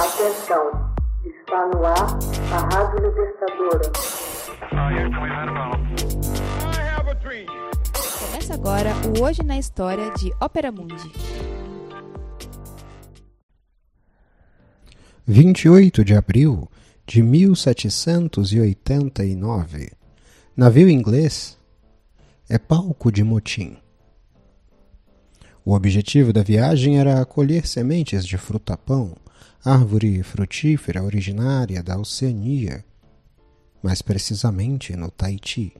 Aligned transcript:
Atenção, 0.00 0.64
está 1.26 1.66
no 1.66 1.84
ar 1.84 2.18
a 2.50 2.58
Rádio 2.74 3.06
Libertadora. 3.06 3.92
Começa 8.18 8.54
agora 8.54 8.94
o 9.06 9.20
Hoje 9.22 9.42
na 9.42 9.58
História 9.58 10.10
de 10.12 10.32
Ópera 10.40 10.72
Mundi. 10.72 11.12
28 15.26 16.02
de 16.02 16.14
abril 16.14 16.66
de 17.06 17.22
1789. 17.22 19.92
Navio 20.56 20.88
inglês 20.88 21.58
é 22.48 22.56
palco 22.56 23.12
de 23.12 23.22
motim. 23.22 23.76
O 25.62 25.74
objetivo 25.74 26.32
da 26.32 26.42
viagem 26.42 26.98
era 26.98 27.22
colher 27.26 27.66
sementes 27.66 28.24
de 28.24 28.38
frutapão, 28.38 29.14
árvore 29.64 30.22
frutífera 30.22 31.02
originária 31.02 31.82
da 31.82 31.98
Oceania, 31.98 32.84
mais 33.82 34.00
precisamente 34.00 34.96
no 34.96 35.10
Tahiti. 35.10 35.74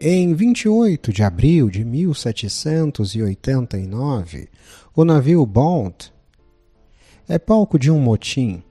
Em 0.00 0.32
28 0.34 1.12
de 1.12 1.22
abril 1.22 1.68
de 1.68 1.84
1789, 1.84 4.48
o 4.94 5.04
navio 5.04 5.44
Bond 5.44 6.10
é 7.28 7.38
palco 7.38 7.78
de 7.78 7.90
um 7.90 8.00
motim. 8.00 8.62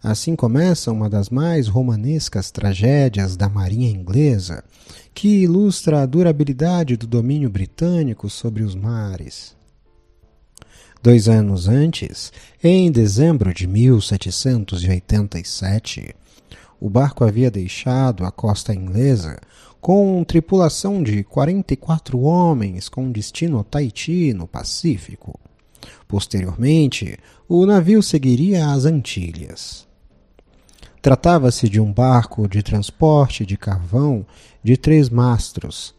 Assim 0.00 0.36
começa 0.36 0.92
uma 0.92 1.10
das 1.10 1.28
mais 1.28 1.66
romanescas 1.66 2.52
tragédias 2.52 3.36
da 3.36 3.48
marinha 3.48 3.90
inglesa, 3.90 4.62
que 5.12 5.42
ilustra 5.42 6.02
a 6.02 6.06
durabilidade 6.06 6.96
do 6.96 7.04
domínio 7.06 7.50
britânico 7.50 8.30
sobre 8.30 8.62
os 8.62 8.76
mares. 8.76 9.60
Dois 11.02 11.26
anos 11.26 11.66
antes, 11.66 12.30
em 12.62 12.92
dezembro 12.92 13.52
de 13.52 13.66
1787, 13.66 16.14
o 16.80 16.88
barco 16.88 17.24
havia 17.24 17.50
deixado 17.50 18.24
a 18.24 18.30
costa 18.30 18.72
inglesa 18.72 19.40
com 19.80 20.22
tripulação 20.22 21.02
de 21.02 21.24
44 21.24 22.20
homens 22.20 22.88
com 22.88 23.10
destino 23.10 23.58
ao 23.58 23.64
Tahiti, 23.64 24.32
no 24.32 24.46
Pacífico. 24.46 25.40
Posteriormente, 26.06 27.18
o 27.48 27.66
navio 27.66 28.00
seguiria 28.00 28.70
às 28.70 28.84
Antilhas. 28.84 29.88
Tratava-se 31.00 31.68
de 31.68 31.80
um 31.80 31.92
barco 31.92 32.46
de 32.46 32.62
transporte 32.62 33.44
de 33.44 33.56
carvão 33.56 34.24
de 34.62 34.76
três 34.76 35.10
mastros, 35.10 35.96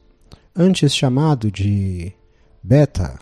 antes 0.55 0.95
chamado 0.95 1.52
de 1.52 2.14
Beta, 2.64 3.20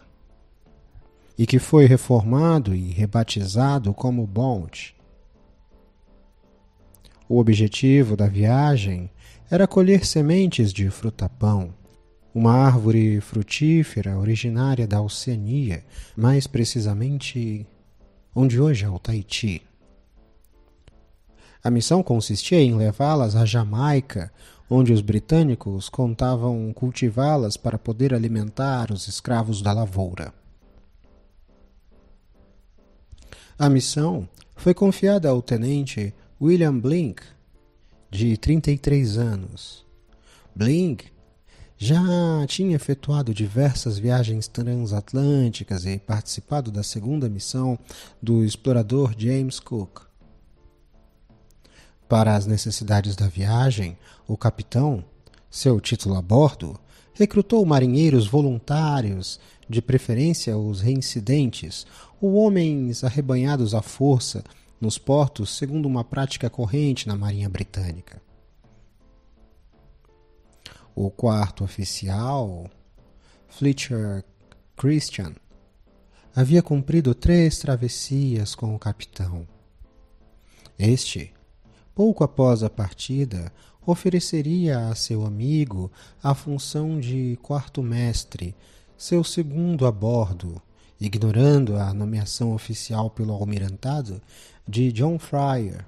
e 1.41 1.45
que 1.47 1.57
foi 1.57 1.87
reformado 1.87 2.75
e 2.75 2.91
rebatizado 2.91 3.95
como 3.95 4.27
Bond. 4.27 4.93
O 7.27 7.39
objetivo 7.39 8.15
da 8.15 8.27
viagem 8.27 9.09
era 9.49 9.65
colher 9.67 10.05
sementes 10.05 10.71
de 10.71 10.87
frutapão, 10.91 11.73
uma 12.31 12.53
árvore 12.53 13.19
frutífera 13.21 14.19
originária 14.19 14.85
da 14.85 15.01
Oceania, 15.01 15.83
mais 16.15 16.45
precisamente 16.45 17.65
onde 18.35 18.61
hoje 18.61 18.85
é 18.85 18.89
o 18.89 18.99
Tahiti. 18.99 19.63
A 21.63 21.71
missão 21.71 22.03
consistia 22.03 22.61
em 22.61 22.75
levá-las 22.75 23.35
à 23.35 23.45
Jamaica, 23.45 24.31
onde 24.69 24.93
os 24.93 25.01
britânicos 25.01 25.89
contavam 25.89 26.71
cultivá-las 26.71 27.57
para 27.57 27.79
poder 27.79 28.13
alimentar 28.13 28.91
os 28.91 29.07
escravos 29.07 29.63
da 29.63 29.73
lavoura. 29.73 30.39
A 33.61 33.69
missão 33.69 34.27
foi 34.55 34.73
confiada 34.73 35.29
ao 35.29 35.39
tenente 35.39 36.11
William 36.41 36.79
Blink, 36.79 37.21
de 38.09 38.35
33 38.35 39.19
anos. 39.19 39.85
Blink 40.55 41.11
já 41.77 42.01
tinha 42.47 42.75
efetuado 42.75 43.35
diversas 43.35 43.99
viagens 43.99 44.47
transatlânticas 44.47 45.85
e 45.85 45.99
participado 45.99 46.71
da 46.71 46.81
segunda 46.81 47.29
missão 47.29 47.77
do 48.19 48.43
explorador 48.43 49.13
James 49.15 49.59
Cook. 49.59 50.07
Para 52.09 52.35
as 52.35 52.47
necessidades 52.47 53.15
da 53.15 53.27
viagem, 53.27 53.95
o 54.27 54.35
capitão, 54.35 55.05
seu 55.51 55.79
título 55.79 56.15
a 56.15 56.21
bordo, 56.23 56.79
recrutou 57.21 57.63
marinheiros 57.63 58.25
voluntários, 58.25 59.39
de 59.69 59.79
preferência 59.79 60.57
os 60.57 60.81
reincidentes, 60.81 61.85
ou 62.19 62.33
homens 62.33 63.03
arrebanhados 63.03 63.75
à 63.75 63.81
força 63.83 64.43
nos 64.79 64.97
portos, 64.97 65.55
segundo 65.55 65.85
uma 65.85 66.03
prática 66.03 66.49
corrente 66.49 67.07
na 67.07 67.15
Marinha 67.15 67.47
Britânica. 67.47 68.19
O 70.95 71.11
quarto 71.11 71.63
oficial, 71.63 72.67
Fletcher 73.47 74.25
Christian, 74.75 75.35
havia 76.35 76.63
cumprido 76.63 77.13
três 77.13 77.59
travessias 77.59 78.55
com 78.55 78.73
o 78.73 78.79
capitão. 78.79 79.47
Este 80.77 81.31
pouco 81.93 82.23
após 82.23 82.63
a 82.63 82.69
partida, 82.69 83.51
ofereceria 83.85 84.87
a 84.87 84.95
seu 84.95 85.25
amigo 85.25 85.91
a 86.21 86.33
função 86.33 86.99
de 86.99 87.37
quarto-mestre, 87.41 88.55
seu 88.97 89.23
segundo 89.23 89.85
a 89.85 89.91
bordo, 89.91 90.61
ignorando 90.99 91.75
a 91.77 91.93
nomeação 91.93 92.53
oficial 92.53 93.09
pelo 93.09 93.33
almirantado 93.33 94.21
de 94.67 94.91
John 94.91 95.17
Fryer. 95.17 95.85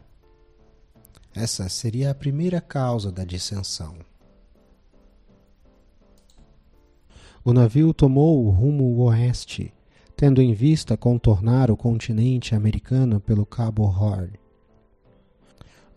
Essa 1.36 1.70
seria 1.70 2.12
a 2.12 2.16
primeira 2.16 2.60
causa 2.60 3.12
da 3.12 3.24
dissensão. 3.24 3.96
O 7.46 7.54
navio 7.54 7.94
tomou 7.94 8.46
o 8.46 8.50
rumo 8.50 8.98
oeste, 9.04 9.74
tendo 10.16 10.42
em 10.42 10.54
vista 10.54 10.96
contornar 10.96 11.70
o 11.70 11.78
continente 11.78 12.56
americano 12.56 13.20
pelo 13.20 13.46
Cabo 13.46 13.84
Horn. 13.84 14.43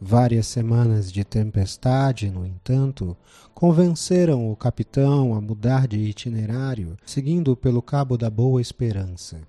Várias 0.08 0.46
semanas 0.46 1.10
de 1.10 1.24
tempestade, 1.24 2.30
no 2.30 2.46
entanto, 2.46 3.16
convenceram 3.52 4.52
o 4.52 4.54
capitão 4.54 5.34
a 5.34 5.40
mudar 5.40 5.88
de 5.88 5.98
itinerário, 5.98 6.96
seguindo 7.04 7.56
pelo 7.56 7.82
Cabo 7.82 8.16
da 8.16 8.30
Boa 8.30 8.60
Esperança. 8.60 9.40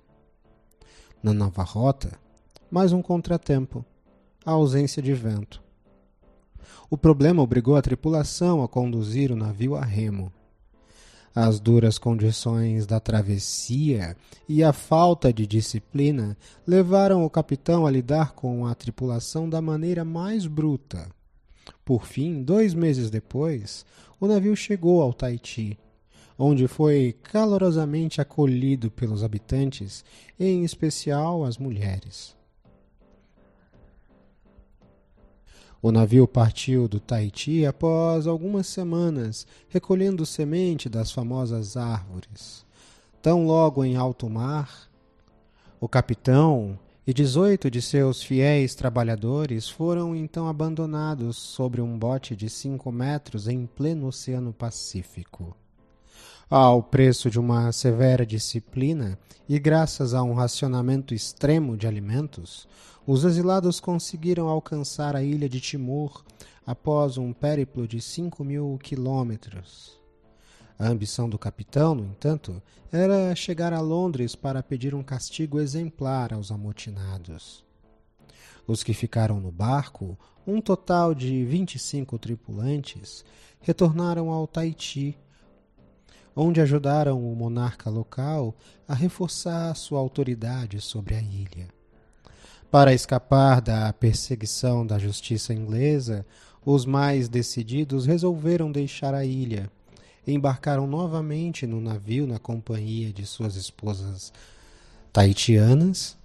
Na 1.22 1.32
nova 1.32 1.62
rota, 1.62 2.10
mais 2.68 2.92
um 2.92 3.00
contratempo 3.00 3.84
a 4.44 4.50
ausência 4.50 5.00
de 5.00 5.14
vento. 5.14 5.62
O 6.90 6.98
problema 6.98 7.40
obrigou 7.40 7.76
a 7.76 7.82
tripulação 7.82 8.60
a 8.60 8.66
conduzir 8.66 9.30
o 9.30 9.36
navio 9.36 9.76
a 9.76 9.84
remo. 9.84 10.32
As 11.34 11.60
duras 11.60 11.98
condições 11.98 12.86
da 12.86 12.98
travessia 12.98 14.16
e 14.48 14.64
a 14.64 14.72
falta 14.72 15.32
de 15.32 15.46
disciplina 15.46 16.36
levaram 16.66 17.24
o 17.24 17.30
capitão 17.30 17.86
a 17.86 17.90
lidar 17.90 18.32
com 18.32 18.66
a 18.66 18.74
tripulação 18.74 19.48
da 19.48 19.60
maneira 19.60 20.04
mais 20.04 20.46
bruta. 20.46 21.08
Por 21.84 22.06
fim, 22.06 22.42
dois 22.42 22.74
meses 22.74 23.10
depois, 23.10 23.84
o 24.18 24.26
navio 24.26 24.56
chegou 24.56 25.02
ao 25.02 25.12
Tahiti, 25.12 25.78
onde 26.38 26.66
foi 26.66 27.16
calorosamente 27.22 28.20
acolhido 28.20 28.90
pelos 28.90 29.22
habitantes, 29.22 30.04
em 30.38 30.64
especial 30.64 31.44
as 31.44 31.58
mulheres. 31.58 32.37
O 35.80 35.92
navio 35.92 36.26
partiu 36.26 36.88
do 36.88 36.98
Tahiti 36.98 37.64
após 37.64 38.26
algumas 38.26 38.66
semanas, 38.66 39.46
recolhendo 39.68 40.26
semente 40.26 40.88
das 40.88 41.12
famosas 41.12 41.76
árvores. 41.76 42.66
Tão 43.22 43.46
logo 43.46 43.84
em 43.84 43.94
alto 43.94 44.28
mar, 44.28 44.88
o 45.80 45.88
capitão 45.88 46.76
e 47.06 47.14
18 47.14 47.70
de 47.70 47.80
seus 47.80 48.22
fiéis 48.22 48.74
trabalhadores 48.74 49.68
foram 49.68 50.16
então 50.16 50.48
abandonados 50.48 51.36
sobre 51.36 51.80
um 51.80 51.96
bote 51.96 52.34
de 52.34 52.50
5 52.50 52.90
metros 52.90 53.46
em 53.46 53.64
pleno 53.64 54.08
Oceano 54.08 54.52
Pacífico. 54.52 55.56
Ao 56.50 56.82
preço 56.82 57.28
de 57.28 57.38
uma 57.38 57.70
severa 57.72 58.24
disciplina 58.24 59.18
e 59.46 59.58
graças 59.58 60.14
a 60.14 60.22
um 60.22 60.32
racionamento 60.32 61.12
extremo 61.12 61.76
de 61.76 61.86
alimentos, 61.86 62.66
os 63.06 63.22
exilados 63.22 63.80
conseguiram 63.80 64.48
alcançar 64.48 65.14
a 65.14 65.22
ilha 65.22 65.46
de 65.46 65.60
Timor 65.60 66.24
após 66.66 67.18
um 67.18 67.34
périplo 67.34 67.86
de 67.86 68.00
cinco 68.00 68.42
mil 68.42 68.78
quilômetros. 68.82 70.00
A 70.78 70.88
ambição 70.88 71.28
do 71.28 71.38
capitão, 71.38 71.94
no 71.94 72.06
entanto, 72.06 72.62
era 72.90 73.34
chegar 73.36 73.74
a 73.74 73.80
Londres 73.82 74.34
para 74.34 74.62
pedir 74.62 74.94
um 74.94 75.02
castigo 75.02 75.60
exemplar 75.60 76.32
aos 76.32 76.50
amotinados. 76.50 77.62
Os 78.66 78.82
que 78.82 78.94
ficaram 78.94 79.38
no 79.38 79.52
barco, 79.52 80.18
um 80.46 80.62
total 80.62 81.14
de 81.14 81.44
25 81.44 82.18
tripulantes, 82.18 83.22
retornaram 83.60 84.30
ao 84.30 84.46
Tahiti, 84.46 85.18
onde 86.40 86.60
ajudaram 86.60 87.20
o 87.20 87.34
monarca 87.34 87.90
local 87.90 88.54
a 88.86 88.94
reforçar 88.94 89.74
sua 89.74 89.98
autoridade 89.98 90.80
sobre 90.80 91.16
a 91.16 91.20
ilha. 91.20 91.66
Para 92.70 92.94
escapar 92.94 93.60
da 93.60 93.92
perseguição 93.92 94.86
da 94.86 95.00
justiça 95.00 95.52
inglesa, 95.52 96.24
os 96.64 96.86
mais 96.86 97.28
decididos 97.28 98.06
resolveram 98.06 98.70
deixar 98.70 99.14
a 99.14 99.24
ilha. 99.24 99.68
Embarcaram 100.24 100.86
novamente 100.86 101.66
no 101.66 101.80
navio 101.80 102.24
na 102.24 102.38
companhia 102.38 103.12
de 103.12 103.26
suas 103.26 103.56
esposas 103.56 104.32
taitianas, 105.12 106.16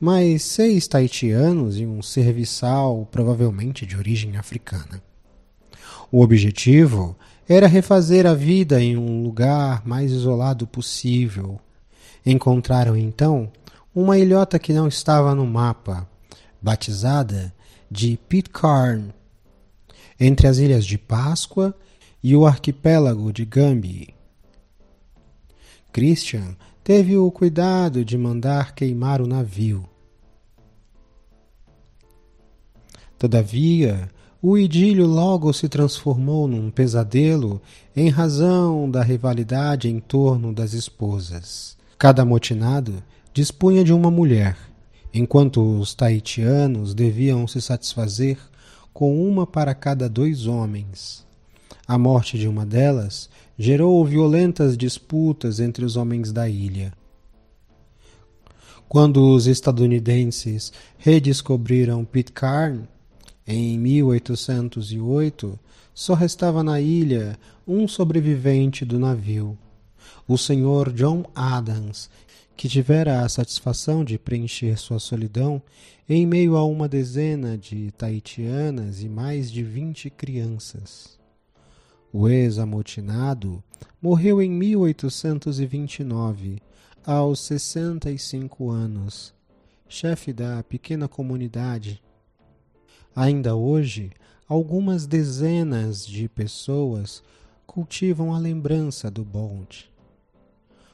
mais 0.00 0.42
seis 0.42 0.88
taitianos 0.88 1.78
e 1.78 1.86
um 1.86 2.02
serviçal, 2.02 3.06
provavelmente 3.12 3.86
de 3.86 3.96
origem 3.96 4.36
africana. 4.36 5.00
O 6.10 6.20
objetivo 6.20 7.16
era 7.48 7.66
refazer 7.66 8.26
a 8.26 8.34
vida 8.34 8.82
em 8.82 8.96
um 8.96 9.22
lugar 9.22 9.86
mais 9.86 10.10
isolado 10.10 10.66
possível. 10.66 11.60
Encontraram 12.24 12.96
então 12.96 13.50
uma 13.94 14.18
ilhota 14.18 14.58
que 14.58 14.72
não 14.72 14.88
estava 14.88 15.34
no 15.34 15.46
mapa, 15.46 16.08
batizada 16.60 17.54
de 17.90 18.18
Pitcairn, 18.28 19.14
entre 20.18 20.48
as 20.48 20.58
ilhas 20.58 20.84
de 20.84 20.98
Páscoa 20.98 21.74
e 22.22 22.34
o 22.34 22.46
arquipélago 22.46 23.32
de 23.32 23.44
Gambi. 23.44 24.14
Christian 25.92 26.56
teve 26.82 27.16
o 27.16 27.30
cuidado 27.30 28.04
de 28.04 28.18
mandar 28.18 28.74
queimar 28.74 29.22
o 29.22 29.26
navio. 29.26 29.88
Todavia, 33.18 34.10
o 34.48 34.56
idílio 34.56 35.08
logo 35.08 35.52
se 35.52 35.68
transformou 35.68 36.46
num 36.46 36.70
pesadelo 36.70 37.60
em 37.96 38.08
razão 38.08 38.88
da 38.88 39.02
rivalidade 39.02 39.88
em 39.88 39.98
torno 39.98 40.52
das 40.52 40.72
esposas. 40.72 41.76
Cada 41.98 42.24
motinado 42.24 43.02
dispunha 43.34 43.82
de 43.82 43.92
uma 43.92 44.08
mulher, 44.08 44.56
enquanto 45.12 45.60
os 45.80 45.96
taitianos 45.96 46.94
deviam 46.94 47.48
se 47.48 47.60
satisfazer 47.60 48.38
com 48.94 49.20
uma 49.28 49.48
para 49.48 49.74
cada 49.74 50.08
dois 50.08 50.46
homens. 50.46 51.26
A 51.84 51.98
morte 51.98 52.38
de 52.38 52.46
uma 52.46 52.64
delas 52.64 53.28
gerou 53.58 54.04
violentas 54.04 54.76
disputas 54.76 55.58
entre 55.58 55.84
os 55.84 55.96
homens 55.96 56.30
da 56.30 56.48
ilha. 56.48 56.92
Quando 58.88 59.28
os 59.28 59.48
estadunidenses 59.48 60.72
redescobriram 60.98 62.04
Pitcairn 62.04 62.86
em 63.46 63.78
1808, 63.78 65.58
só 65.94 66.14
restava 66.14 66.62
na 66.62 66.80
ilha 66.80 67.38
um 67.66 67.86
sobrevivente 67.86 68.84
do 68.84 68.98
navio, 68.98 69.56
o 70.26 70.36
Sr. 70.36 70.92
John 70.94 71.24
Adams, 71.34 72.10
que 72.56 72.68
tivera 72.68 73.22
a 73.22 73.28
satisfação 73.28 74.04
de 74.04 74.18
preencher 74.18 74.78
sua 74.78 74.98
solidão 74.98 75.62
em 76.08 76.26
meio 76.26 76.56
a 76.56 76.64
uma 76.64 76.88
dezena 76.88 77.58
de 77.58 77.90
taitianas 77.92 79.02
e 79.02 79.08
mais 79.08 79.50
de 79.50 79.62
vinte 79.62 80.08
crianças. 80.08 81.18
O 82.12 82.28
ex-amotinado 82.28 83.62
morreu 84.00 84.40
em 84.40 84.48
1829, 84.50 86.62
aos 87.04 87.40
65 87.40 88.70
anos, 88.70 89.34
chefe 89.88 90.32
da 90.32 90.62
pequena 90.62 91.08
comunidade. 91.08 92.00
Ainda 93.16 93.56
hoje, 93.56 94.12
algumas 94.46 95.06
dezenas 95.06 96.06
de 96.06 96.28
pessoas 96.28 97.22
cultivam 97.66 98.34
a 98.34 98.38
lembrança 98.38 99.10
do 99.10 99.24
bonde. 99.24 99.90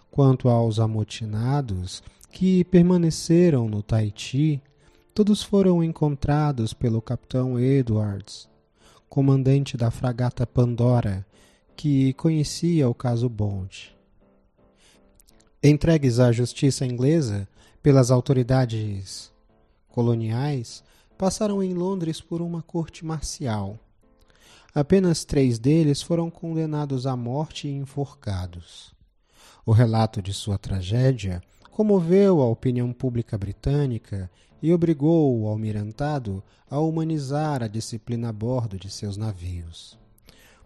Quanto 0.09 0.49
aos 0.49 0.79
amotinados 0.79 2.01
que 2.31 2.63
permaneceram 2.63 3.69
no 3.69 3.83
Tahiti, 3.83 4.63
todos 5.13 5.43
foram 5.43 5.83
encontrados 5.83 6.73
pelo 6.73 7.03
capitão 7.03 7.59
Edwards, 7.59 8.49
comandante 9.09 9.77
da 9.77 9.91
fragata 9.91 10.47
Pandora, 10.47 11.27
que 11.75 12.13
conhecia 12.13 12.89
o 12.89 12.95
caso 12.95 13.29
Bond. 13.29 13.97
Entregues 15.61 16.21
à 16.21 16.31
justiça 16.31 16.87
inglesa 16.87 17.49
pelas 17.83 18.13
autoridades 18.13 19.33
coloniais, 19.89 20.85
passaram 21.17 21.63
em 21.63 21.73
Londres 21.73 22.21
por 22.21 22.41
uma 22.41 22.63
corte 22.63 23.05
marcial. 23.05 23.79
Apenas 24.75 25.25
três 25.25 25.59
deles 25.59 26.01
foram 26.01 26.31
condenados 26.31 27.07
à 27.07 27.15
morte 27.17 27.69
e 27.69 27.73
enforcados. 27.73 28.95
O 29.65 29.73
relato 29.73 30.23
de 30.23 30.33
sua 30.33 30.59
tragédia 30.59 31.43
comoveu 31.71 32.41
a 32.41 32.49
opinião 32.49 32.93
pública 32.93 33.37
britânica 33.37 34.31
e 34.63 34.73
obrigou 34.73 35.39
o 35.39 35.49
almirantado 35.49 36.43
a 36.71 36.79
humanizar 36.79 37.63
a 37.63 37.69
disciplina 37.69 38.31
a 38.31 38.33
bordo 38.33 38.79
de 38.79 38.91
seus 38.91 39.17
navios. 39.17 39.99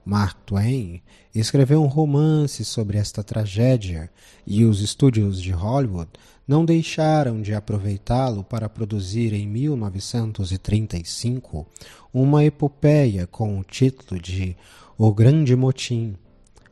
Mark 0.04 0.38
Twain 0.46 1.02
escreveu 1.34 1.82
um 1.82 1.88
romance 1.88 2.64
sobre 2.64 2.96
esta 2.96 3.24
tragédia 3.24 4.08
e 4.46 4.64
os 4.64 4.80
estúdios 4.80 5.42
de 5.42 5.50
Hollywood 5.50 6.10
não 6.46 6.64
deixaram 6.64 7.42
de 7.42 7.52
aproveitá-lo 7.52 8.44
para 8.44 8.68
produzir 8.68 9.32
em 9.32 9.48
1935 9.48 11.66
uma 12.14 12.44
epopeia 12.44 13.26
com 13.26 13.58
o 13.58 13.64
título 13.64 14.20
de 14.20 14.56
O 14.96 15.12
Grande 15.12 15.56
Motim, 15.56 16.14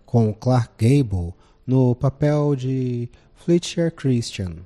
com 0.06 0.32
Clark 0.32 0.74
Gable 0.78 1.34
no 1.66 1.92
papel 1.96 2.54
de 2.54 3.10
Fletcher 3.34 3.92
Christian. 3.92 4.58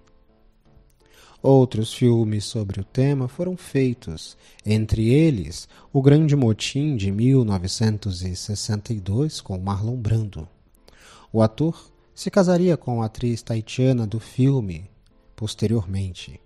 Outros 1.41 1.95
filmes 1.95 2.45
sobre 2.45 2.81
o 2.81 2.85
tema 2.85 3.29
foram 3.29 3.57
feitos, 3.57 4.37
entre 4.67 5.09
eles 5.09 5.67
O 5.91 6.03
Grande 6.03 6.37
Motim 6.37 6.97
de 6.97 7.11
1962 7.11 9.41
com 9.41 9.57
Marlon 9.57 9.97
Brando. 9.97 10.47
O 11.33 11.41
ator 11.41 11.91
se 12.15 12.31
casaria 12.31 12.77
com 12.77 13.03
a 13.03 13.07
atriz 13.07 13.43
taitiana 13.43 14.07
do 14.07 14.21
filme 14.21 14.91
posteriormente. 15.38 16.38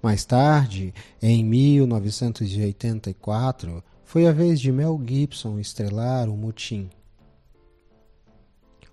Mais 0.00 0.24
tarde, 0.24 0.94
em 1.20 1.44
1984, 1.44 3.82
foi 4.04 4.28
a 4.28 4.32
vez 4.32 4.60
de 4.60 4.70
Mel 4.70 5.02
Gibson 5.04 5.58
estrelar 5.58 6.28
o 6.28 6.36
Motim. 6.36 6.88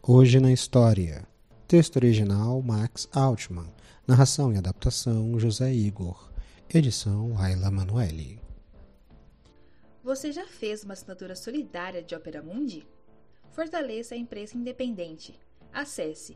Hoje 0.02 0.40
na 0.40 0.52
História. 0.52 1.28
Texto 1.68 1.98
original 1.98 2.60
Max 2.64 3.08
Altman. 3.14 3.72
Narração 4.08 4.52
e 4.52 4.58
adaptação 4.58 5.40
José 5.40 5.72
Igor. 5.72 6.32
Edição 6.74 7.36
Laila 7.36 7.70
Manuelle. 7.70 8.42
Você 10.04 10.32
já 10.32 10.48
fez 10.48 10.84
uma 10.84 10.94
assinatura 10.94 11.36
solidária 11.36 12.02
de 12.02 12.16
Opera 12.16 12.42
Mundi? 12.42 12.84
Fortaleça 13.52 14.16
a 14.16 14.18
imprensa 14.18 14.58
independente. 14.58 15.40
Acesse 15.72 16.36